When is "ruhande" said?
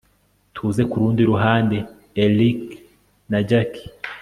1.31-1.77